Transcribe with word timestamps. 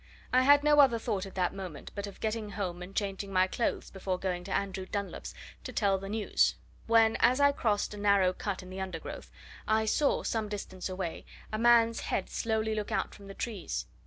I 0.33 0.41
had 0.41 0.63
no 0.63 0.79
other 0.79 0.97
thought 0.97 1.27
at 1.27 1.35
that 1.35 1.53
moment 1.53 1.91
but 1.93 2.07
of 2.07 2.19
getting 2.19 2.49
home 2.53 2.81
and 2.81 2.95
changing 2.95 3.31
my 3.31 3.45
clothes 3.45 3.91
before 3.91 4.17
going 4.17 4.43
to 4.45 4.51
Andrew 4.51 4.87
Dunlop's 4.91 5.35
to 5.63 5.71
tell 5.71 5.99
the 5.99 6.09
news 6.09 6.55
when, 6.87 7.17
as 7.19 7.39
I 7.39 7.51
crossed 7.51 7.93
a 7.93 7.97
narrow 7.97 8.33
cut 8.33 8.63
in 8.63 8.71
the 8.71 8.81
undergrowth, 8.81 9.29
I 9.67 9.85
saw, 9.85 10.23
some 10.23 10.49
distance 10.49 10.89
away, 10.89 11.23
a 11.53 11.59
man's 11.59 11.99
head 11.99 12.31
slowly 12.31 12.73
look 12.73 12.91
out 12.91 13.13
from 13.13 13.27
the 13.27 13.35
trees. 13.35 13.85